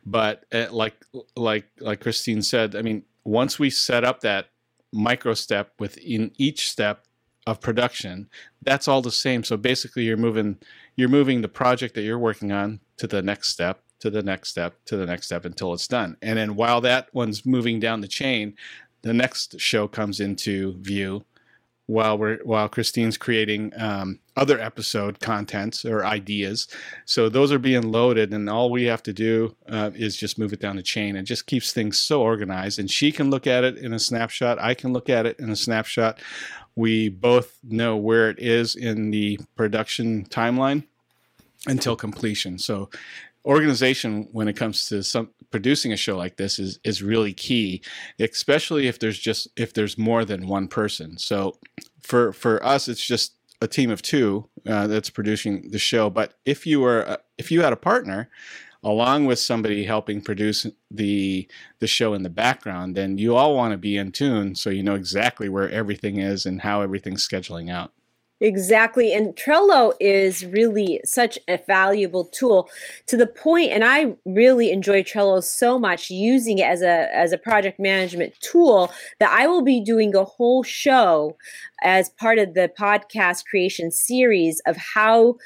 [0.06, 0.96] but uh, like
[1.36, 4.50] like like christine said i mean once we set up that
[4.92, 7.06] micro step within each step
[7.48, 8.28] of production
[8.64, 10.58] that's all the same so basically you're moving
[10.96, 14.50] you're moving the project that you're working on to the next step to the next
[14.50, 18.02] step to the next step until it's done and then while that one's moving down
[18.02, 18.56] the chain
[19.04, 21.24] the next show comes into view
[21.88, 26.68] while we're while Christine's creating um, other episode contents or ideas.
[27.06, 30.54] So those are being loaded, and all we have to do uh, is just move
[30.54, 31.16] it down the chain.
[31.16, 34.58] It just keeps things so organized, and she can look at it in a snapshot.
[34.60, 36.20] I can look at it in a snapshot.
[36.76, 40.86] We both know where it is in the production timeline
[41.68, 42.58] until completion.
[42.58, 42.90] So
[43.46, 47.82] organization when it comes to some producing a show like this is is really key
[48.20, 51.56] especially if there's just if there's more than one person so
[52.02, 56.34] for for us it's just a team of two uh, that's producing the show but
[56.46, 58.30] if you were uh, if you had a partner
[58.86, 61.48] along with somebody helping produce the
[61.80, 64.84] the show in the background then you all want to be in tune so you
[64.84, 67.92] know exactly where everything is and how everything's scheduling out
[68.42, 69.14] Exactly.
[69.14, 72.70] And Trello is really such a valuable tool
[73.08, 77.32] to the point and I really enjoy Trello so much using it as a as
[77.32, 81.38] a project management tool that I will be doing a whole show
[81.82, 85.38] as part of the podcast creation series of how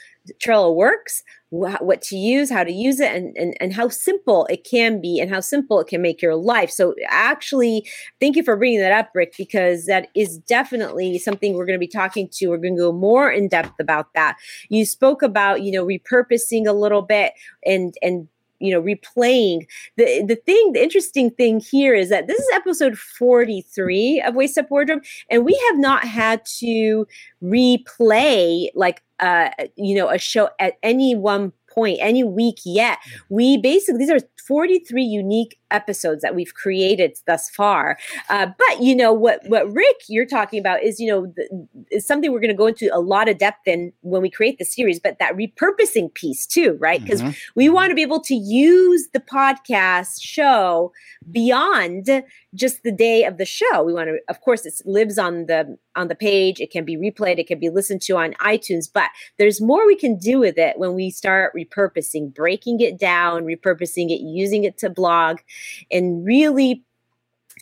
[0.44, 4.64] Trello works, what to use, how to use it, and, and, and how simple it
[4.64, 6.70] can be and how simple it can make your life.
[6.70, 7.88] So, actually,
[8.20, 11.80] thank you for bringing that up, Rick, because that is definitely something we're going to
[11.80, 12.48] be talking to.
[12.48, 14.38] We're going to go more in depth about that.
[14.70, 17.34] You spoke about, you know, repurposing a little bit
[17.66, 18.28] and, and,
[18.60, 19.66] you know replaying
[19.98, 24.58] the the thing the interesting thing here is that this is episode 43 of waist
[24.58, 27.08] up wardrobe and we have not had to
[27.44, 33.00] replay like uh, you know, a show at any one point, any week yet.
[33.30, 37.98] We basically, these are 43 unique episodes that we've created thus far.
[38.30, 42.06] Uh, but you know what what Rick you're talking about is you know the, is
[42.06, 44.66] something we're going to go into a lot of depth in when we create the
[44.66, 45.00] series.
[45.00, 47.02] But that repurposing piece too, right?
[47.02, 47.32] Because mm-hmm.
[47.56, 50.92] we want to be able to use the podcast show
[51.32, 52.10] beyond
[52.56, 53.84] just the day of the show.
[53.84, 56.60] We want to, of course, it lives on the on the page.
[56.60, 57.40] It can be replayed.
[57.40, 58.90] It can be listened to on iTunes.
[58.92, 63.44] But there's more we can do with it when we start repurposing, breaking it down,
[63.44, 65.40] repurposing it, using it to blog
[65.92, 66.84] and really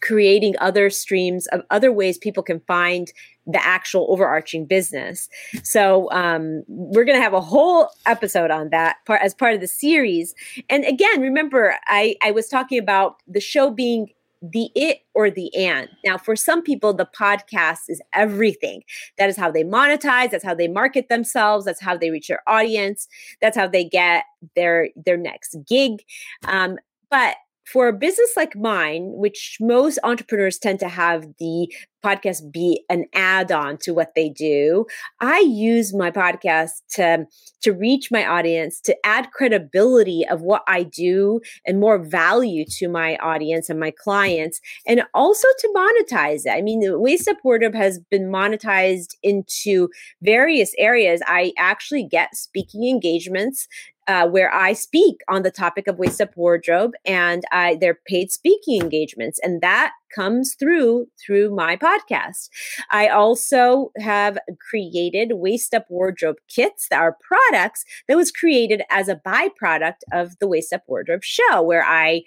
[0.02, 3.12] creating other streams of other ways people can find
[3.48, 5.30] the actual overarching business.
[5.64, 9.62] So um, we're going to have a whole episode on that part as part of
[9.62, 10.36] the series.
[10.70, 14.10] And again, remember, I, I was talking about the show being
[14.42, 15.90] the it or the and.
[16.06, 18.84] Now, for some people, the podcast is everything.
[19.18, 20.30] That is how they monetize.
[20.30, 21.66] That's how they market themselves.
[21.66, 23.08] That's how they reach their audience.
[23.42, 26.04] That's how they get their their next gig.
[26.48, 26.78] Um,
[27.10, 27.38] but
[27.72, 31.72] for a business like mine, which most entrepreneurs tend to have the
[32.04, 34.86] podcast be an add-on to what they do,
[35.20, 37.26] I use my podcast to
[37.64, 42.88] to reach my audience, to add credibility of what I do and more value to
[42.88, 46.52] my audience and my clients, and also to monetize it.
[46.52, 49.90] I mean, the Up Wardrobe has been monetized into
[50.22, 51.22] various areas.
[51.26, 53.68] I actually get speaking engagements
[54.08, 58.32] uh, where I speak on the topic of waist up wardrobe, and I they're paid
[58.32, 62.50] speaking engagements, and that comes through through my podcast.
[62.90, 64.38] I also have
[64.70, 70.40] created waist up wardrobe kits that are products that was created as a byproduct of
[70.40, 72.24] the waist up wardrobe show, where I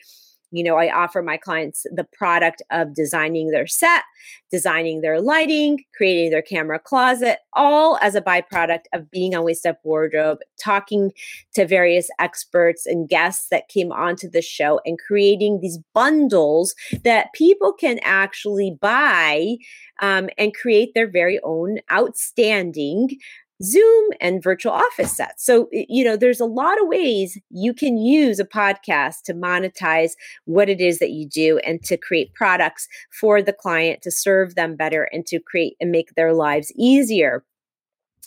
[0.50, 4.02] you know, I offer my clients the product of designing their set,
[4.50, 9.64] designing their lighting, creating their camera closet, all as a byproduct of being on Waist
[9.64, 11.12] Up Wardrobe, talking
[11.54, 17.32] to various experts and guests that came onto the show, and creating these bundles that
[17.32, 19.56] people can actually buy
[20.00, 23.08] um, and create their very own outstanding
[23.62, 25.44] Zoom and virtual office sets.
[25.44, 30.12] So, you know, there's a lot of ways you can use a podcast to monetize
[30.44, 34.54] what it is that you do and to create products for the client to serve
[34.54, 37.44] them better and to create and make their lives easier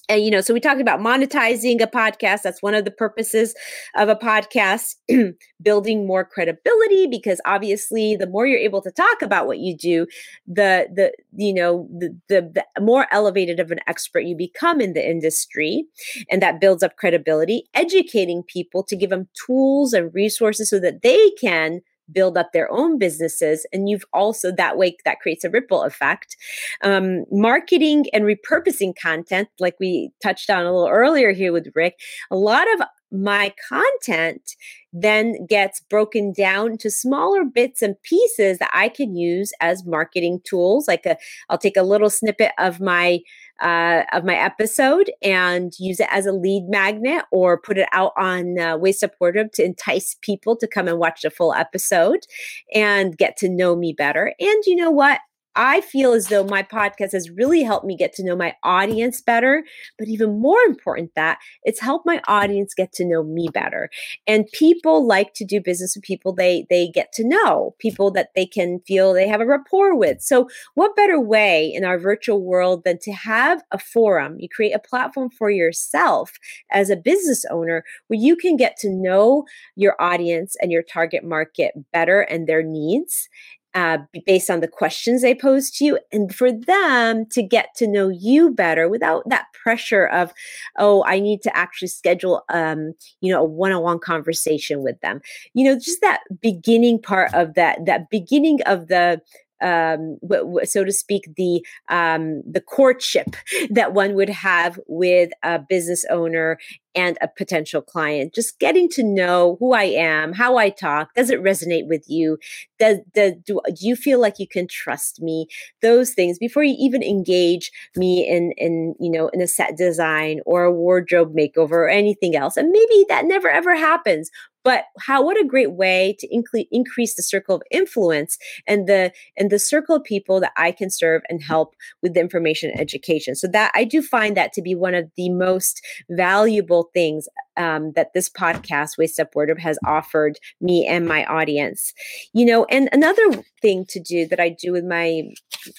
[0.09, 2.41] and you know so we talked about monetizing a podcast.
[2.43, 3.55] That's one of the purposes
[3.95, 4.95] of a podcast
[5.61, 10.05] building more credibility because obviously the more you're able to talk about what you do
[10.47, 14.93] the the you know the, the, the more elevated of an expert you become in
[14.93, 15.85] the industry.
[16.29, 21.01] And that builds up credibility educating people to give them tools and resources so that
[21.01, 25.49] they can build up their own businesses and you've also that way that creates a
[25.49, 26.35] ripple effect
[26.83, 31.95] um, marketing and repurposing content like we touched on a little earlier here with rick
[32.31, 34.55] a lot of my content
[34.91, 40.39] then gets broken down to smaller bits and pieces that I can use as marketing
[40.43, 40.87] tools.
[40.87, 41.17] Like a,
[41.49, 43.19] I'll take a little snippet of my
[43.61, 48.11] uh, of my episode and use it as a lead magnet or put it out
[48.17, 52.25] on uh, Up Wardrobe to entice people to come and watch the full episode
[52.73, 54.33] and get to know me better.
[54.39, 55.19] And you know what?
[55.55, 59.21] I feel as though my podcast has really helped me get to know my audience
[59.21, 59.63] better.
[59.97, 63.89] But even more important, that it's helped my audience get to know me better.
[64.25, 68.29] And people like to do business with people they they get to know, people that
[68.35, 70.21] they can feel they have a rapport with.
[70.21, 74.37] So, what better way in our virtual world than to have a forum?
[74.39, 76.33] You create a platform for yourself
[76.71, 81.23] as a business owner where you can get to know your audience and your target
[81.23, 83.29] market better and their needs
[83.75, 87.87] uh, based on the questions they pose to you and for them to get to
[87.87, 90.31] know you better without that pressure of
[90.77, 95.21] oh i need to actually schedule um, you know a one-on-one conversation with them.
[95.53, 99.21] You know just that beginning part of that that beginning of the
[99.61, 100.17] um,
[100.63, 103.35] so to speak, the um, the courtship
[103.69, 106.57] that one would have with a business owner
[106.95, 108.33] and a potential client.
[108.33, 111.13] Just getting to know who I am, how I talk.
[111.15, 112.37] Does it resonate with you?
[112.77, 115.47] Does, does do, do you feel like you can trust me?
[115.81, 120.41] Those things before you even engage me in in you know in a set design
[120.45, 122.57] or a wardrobe makeover or anything else.
[122.57, 124.29] And maybe that never ever happens
[124.63, 128.37] but how what a great way to incre- increase the circle of influence
[128.67, 132.19] and the and the circle of people that i can serve and help with the
[132.19, 133.35] information education.
[133.35, 137.27] So that i do find that to be one of the most valuable things
[137.57, 141.93] um, that this podcast Waist up wardrobe has offered me and my audience.
[142.33, 145.23] You know and another thing to do that i do with my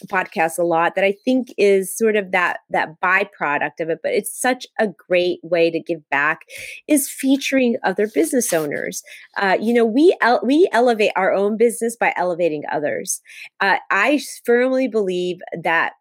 [0.06, 4.12] podcast a lot that i think is sort of that that byproduct of it but
[4.12, 6.40] it's such a great way to give back
[6.88, 9.02] is featuring other business owners.
[9.36, 13.20] Uh, you know we el- we elevate our own business by elevating others.
[13.60, 15.92] Uh, i firmly believe that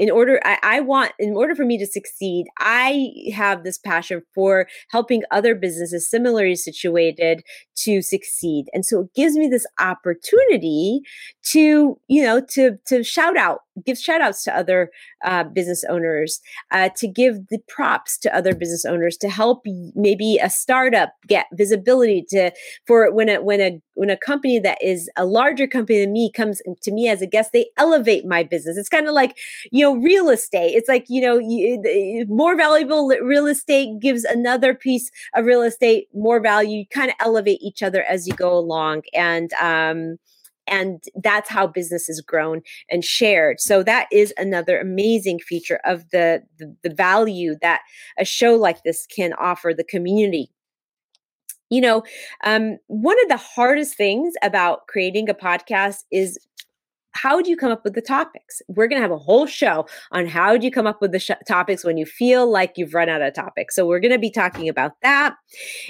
[0.00, 4.22] in order I, I, want in order for me to succeed i have this passion
[4.34, 7.44] for helping other businesses similarly situated
[7.84, 8.66] to succeed.
[8.74, 11.00] And so it gives me this opportunity
[11.44, 14.90] to you know to to shout out give shout outs to other
[15.24, 16.40] uh, business owners
[16.70, 19.62] uh, to give the props to other business owners to help
[19.94, 22.50] maybe a startup get visibility to
[22.86, 26.30] for when a when a when a company that is a larger company than me
[26.30, 28.76] comes to me as a guest they elevate my business.
[28.76, 29.38] It's kind of like
[29.70, 30.74] you know real estate.
[30.74, 36.08] It's like you know you, more valuable real estate gives another piece of real estate
[36.14, 36.78] more value.
[36.78, 40.18] You kind of elevate each other as you go along and um
[40.70, 43.60] and that's how business is grown and shared.
[43.60, 47.80] So that is another amazing feature of the, the, the value that
[48.18, 50.50] a show like this can offer the community.
[51.70, 52.02] You know
[52.42, 56.36] um, one of the hardest things about creating a podcast is
[57.12, 58.62] how do you come up with the topics?
[58.68, 61.18] We're going to have a whole show on how do you come up with the
[61.18, 63.74] sh- topics when you feel like you've run out of topics.
[63.74, 65.34] So we're going to be talking about that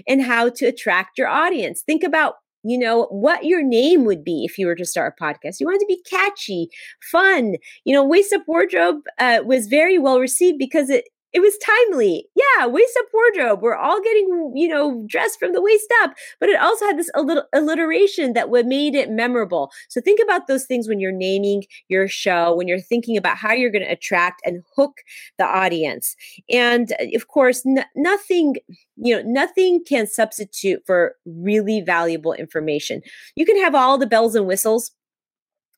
[0.06, 1.82] and how to attract your audience.
[1.82, 5.22] Think about you know, what your name would be if you were to start a
[5.22, 5.60] podcast.
[5.60, 6.68] You want it to be catchy,
[7.10, 7.54] fun.
[7.84, 12.26] You know, Waist Up Wardrobe uh, was very well received because it it was timely.
[12.34, 13.62] Yeah, waist up wardrobe.
[13.62, 17.10] We're all getting, you know, dressed from the waist up, but it also had this
[17.16, 19.70] little alliteration that would made it memorable.
[19.88, 23.52] So think about those things when you're naming your show, when you're thinking about how
[23.52, 25.00] you're going to attract and hook
[25.38, 26.16] the audience.
[26.50, 28.56] And uh, of course, n- nothing,
[28.96, 33.02] you know, nothing can substitute for really valuable information.
[33.36, 34.92] You can have all the bells and whistles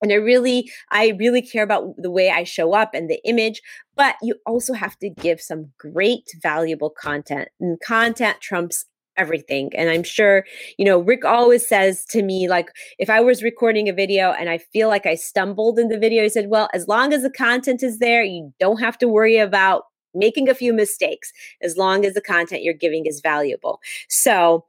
[0.02, 3.62] and i really i really care about the way i show up and the image
[3.94, 8.84] but you also have to give some great valuable content and content trumps
[9.16, 10.44] everything and i'm sure
[10.78, 14.48] you know rick always says to me like if i was recording a video and
[14.48, 17.30] i feel like i stumbled in the video he said well as long as the
[17.30, 19.84] content is there you don't have to worry about
[20.14, 21.32] making a few mistakes
[21.62, 23.80] as long as the content you're giving is valuable.
[24.08, 24.64] So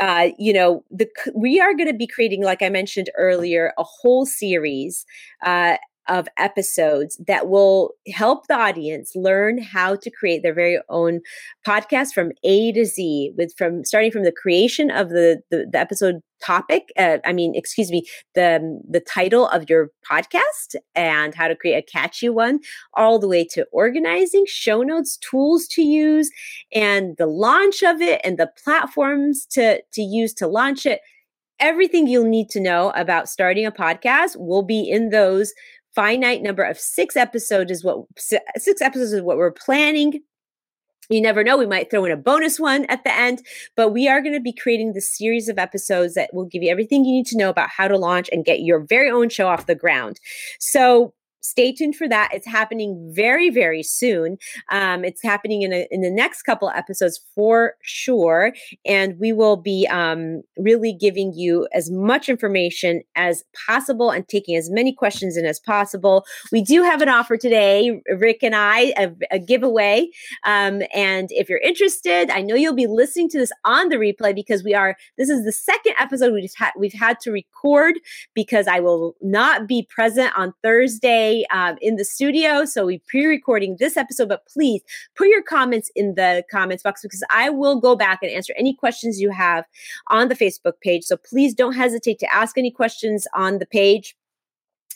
[0.00, 3.84] uh, you know, the we are going to be creating, like I mentioned earlier, a
[3.84, 5.04] whole series
[5.44, 5.76] uh,
[6.08, 11.20] of episodes that will help the audience learn how to create their very own
[11.66, 15.78] podcast from A to Z with from starting from the creation of the the, the
[15.78, 18.02] episode topic uh, i mean excuse me
[18.34, 22.58] the the title of your podcast and how to create a catchy one
[22.94, 26.32] all the way to organizing show notes tools to use
[26.74, 31.00] and the launch of it and the platforms to to use to launch it.
[31.60, 35.52] Everything you'll need to know about starting a podcast will be in those
[35.94, 40.20] finite number of six episodes is what six episodes is what we're planning.
[41.08, 43.44] You never know we might throw in a bonus one at the end
[43.76, 46.70] but we are going to be creating this series of episodes that will give you
[46.70, 49.48] everything you need to know about how to launch and get your very own show
[49.48, 50.18] off the ground.
[50.58, 51.12] So
[51.42, 52.30] stay tuned for that.
[52.32, 54.38] It's happening very, very soon.
[54.70, 58.54] Um, it's happening in, a, in the next couple episodes for sure.
[58.86, 64.56] And we will be um, really giving you as much information as possible and taking
[64.56, 66.24] as many questions in as possible.
[66.52, 70.08] We do have an offer today, Rick and I, a, a giveaway.
[70.44, 74.34] Um, and if you're interested, I know you'll be listening to this on the replay
[74.34, 77.96] because we are, this is the second episode we've had, we've had to record
[78.34, 82.64] because I will not be present on Thursday um, in the studio.
[82.64, 84.82] So we pre-recording this episode, but please
[85.16, 88.74] put your comments in the comments box because I will go back and answer any
[88.74, 89.64] questions you have
[90.08, 91.04] on the Facebook page.
[91.04, 94.16] So please don't hesitate to ask any questions on the page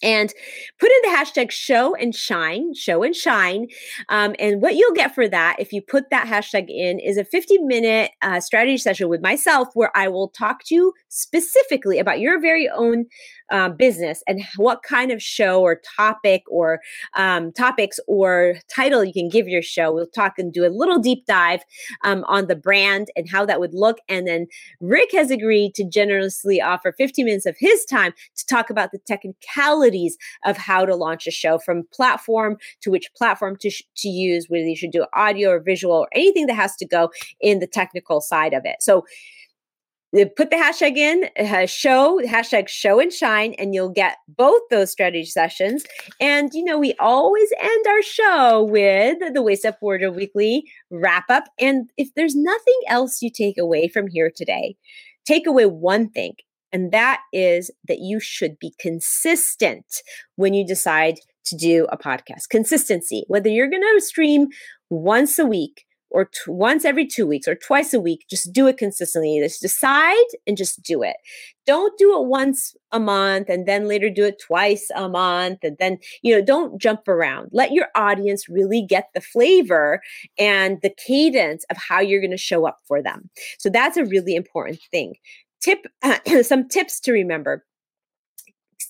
[0.02, 0.32] and
[0.78, 3.66] put in the hashtag show and shine show and shine
[4.08, 7.24] um, and what you'll get for that if you put that hashtag in is a
[7.24, 12.20] 50 minute uh, strategy session with myself where i will talk to you specifically about
[12.20, 13.06] your very own
[13.50, 16.80] uh, business and what kind of show or topic or
[17.14, 19.92] um, topics or title you can give your show.
[19.92, 21.60] We'll talk and do a little deep dive
[22.04, 23.98] um, on the brand and how that would look.
[24.08, 24.46] And then
[24.80, 28.98] Rick has agreed to generously offer 15 minutes of his time to talk about the
[29.06, 34.08] technicalities of how to launch a show from platform to which platform to, sh- to
[34.08, 37.58] use, whether you should do audio or visual or anything that has to go in
[37.60, 38.76] the technical side of it.
[38.80, 39.04] So
[40.24, 41.28] put the hashtag in
[41.66, 45.84] show hashtag show and shine and you'll get both those strategy sessions.
[46.20, 51.24] And you know we always end our show with the waist up wardrobe weekly wrap
[51.28, 51.44] up.
[51.60, 54.76] And if there's nothing else you take away from here today
[55.26, 56.34] take away one thing
[56.72, 59.86] and that is that you should be consistent
[60.34, 62.50] when you decide to do a podcast.
[62.50, 63.24] Consistency.
[63.28, 64.48] Whether you're going to stream
[64.90, 68.24] once a week or t- once every two weeks or twice a week.
[68.28, 69.40] Just do it consistently.
[69.42, 71.16] Just decide and just do it.
[71.66, 75.58] Don't do it once a month and then later do it twice a month.
[75.62, 77.50] And then, you know, don't jump around.
[77.52, 80.00] Let your audience really get the flavor
[80.38, 83.28] and the cadence of how you're going to show up for them.
[83.58, 85.14] So that's a really important thing.
[85.60, 85.86] Tip,
[86.42, 87.64] some tips to remember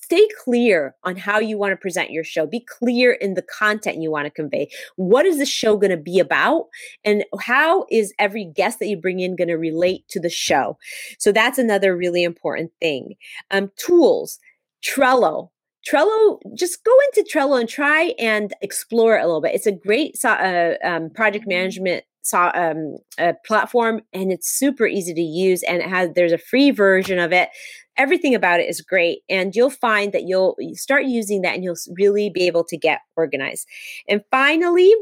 [0.07, 2.47] stay clear on how you want to present your show.
[2.47, 4.69] Be clear in the content you want to convey.
[4.95, 6.67] What is the show going to be about?
[7.05, 10.79] And how is every guest that you bring in going to relate to the show?
[11.19, 13.15] So that's another really important thing.
[13.51, 14.39] Um, tools,
[14.85, 15.51] Trello.
[15.85, 19.57] Trello, just go into Trello and try and explore it a little bit.
[19.57, 25.23] It's a great uh, um, project management um, a platform and it's super easy to
[25.23, 27.51] use and it has there's a free version of it
[27.99, 31.77] everything about it is great and you'll find that you'll start using that and you'll
[31.97, 33.67] really be able to get organized.
[34.09, 34.93] And finally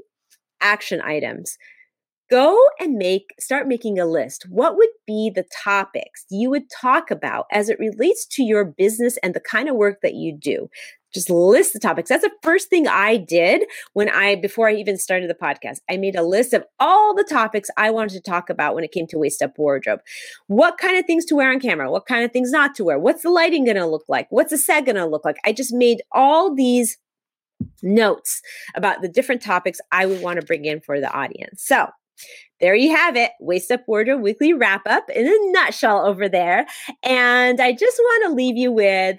[0.61, 1.57] action items.
[2.30, 4.47] Go and make start making a list.
[4.49, 9.18] What would be the topics you would talk about as it relates to your business
[9.22, 10.68] and the kind of work that you do
[11.14, 12.08] just list the topics.
[12.08, 15.96] That's the first thing I did when I, before I even started the podcast, I
[15.96, 19.06] made a list of all the topics I wanted to talk about when it came
[19.08, 20.00] to waist up wardrobe.
[20.48, 21.90] What kind of things to wear on camera?
[21.90, 22.98] What kind of things not to wear?
[22.98, 24.26] What's the lighting going to look like?
[24.30, 25.36] What's the set going to look like?
[25.44, 26.98] I just made all these
[27.82, 28.42] notes
[28.74, 31.62] about the different topics I would want to bring in for the audience.
[31.64, 31.86] So,
[32.60, 36.66] there you have it, Waist Up Wardrobe Weekly Wrap Up in a nutshell over there.
[37.02, 39.18] And I just want to leave you with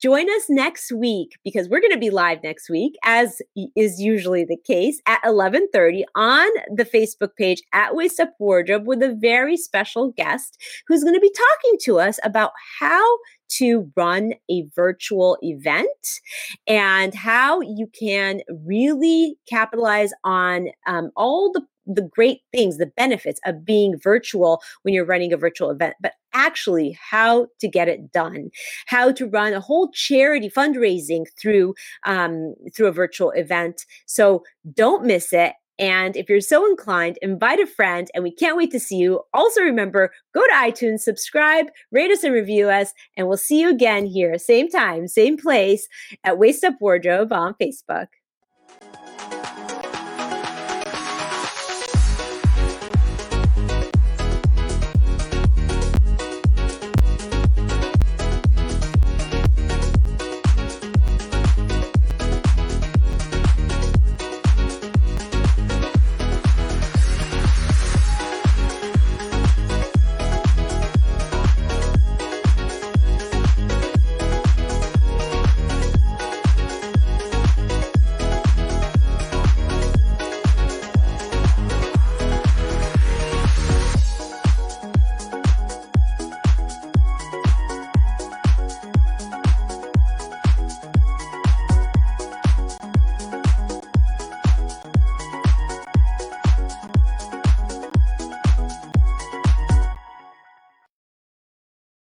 [0.00, 3.42] Join us next week because we're going to be live next week, as
[3.74, 9.02] is usually the case, at 11:30 on the Facebook page at Waist Up Wardrobe with
[9.02, 13.18] a very special guest who's going to be talking to us about how
[13.48, 16.20] to run a virtual event
[16.66, 23.40] and how you can really capitalize on um, all the the great things, the benefits
[23.46, 28.12] of being virtual when you're running a virtual event, but actually how to get it
[28.12, 28.50] done,
[28.86, 31.74] how to run a whole charity fundraising through
[32.04, 33.86] um, through a virtual event.
[34.06, 34.44] So
[34.74, 35.54] don't miss it.
[35.78, 39.20] And if you're so inclined, invite a friend, and we can't wait to see you.
[39.32, 42.92] Also, remember go to iTunes, subscribe, rate us, and review us.
[43.16, 45.88] And we'll see you again here, same time, same place
[46.24, 48.08] at Waist Up Wardrobe on Facebook.